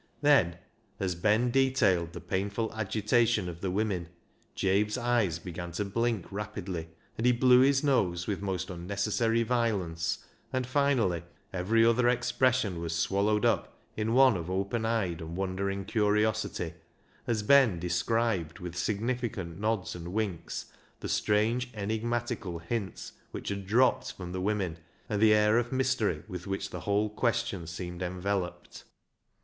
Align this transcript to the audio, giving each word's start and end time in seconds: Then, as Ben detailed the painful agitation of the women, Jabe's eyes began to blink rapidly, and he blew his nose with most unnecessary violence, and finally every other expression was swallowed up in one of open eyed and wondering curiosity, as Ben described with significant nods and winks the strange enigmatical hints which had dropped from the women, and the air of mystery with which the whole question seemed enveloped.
Then, 0.23 0.57
as 0.99 1.13
Ben 1.13 1.51
detailed 1.51 2.13
the 2.13 2.21
painful 2.21 2.73
agitation 2.73 3.47
of 3.47 3.61
the 3.61 3.69
women, 3.69 4.09
Jabe's 4.55 4.97
eyes 4.97 5.37
began 5.37 5.71
to 5.73 5.85
blink 5.85 6.31
rapidly, 6.31 6.89
and 7.19 7.25
he 7.27 7.31
blew 7.31 7.59
his 7.59 7.83
nose 7.83 8.25
with 8.25 8.41
most 8.41 8.71
unnecessary 8.71 9.43
violence, 9.43 10.25
and 10.51 10.65
finally 10.65 11.21
every 11.53 11.85
other 11.85 12.09
expression 12.09 12.81
was 12.81 12.95
swallowed 12.95 13.45
up 13.45 13.77
in 13.95 14.15
one 14.15 14.35
of 14.35 14.49
open 14.49 14.87
eyed 14.87 15.21
and 15.21 15.35
wondering 15.37 15.85
curiosity, 15.85 16.73
as 17.27 17.43
Ben 17.43 17.77
described 17.77 18.57
with 18.57 18.75
significant 18.75 19.59
nods 19.59 19.93
and 19.93 20.07
winks 20.13 20.65
the 20.99 21.09
strange 21.09 21.69
enigmatical 21.75 22.57
hints 22.57 23.11
which 23.29 23.49
had 23.49 23.67
dropped 23.67 24.13
from 24.13 24.31
the 24.31 24.41
women, 24.41 24.79
and 25.07 25.21
the 25.21 25.31
air 25.35 25.59
of 25.59 25.71
mystery 25.71 26.23
with 26.27 26.47
which 26.47 26.71
the 26.71 26.79
whole 26.79 27.07
question 27.11 27.67
seemed 27.67 28.01
enveloped. 28.01 28.83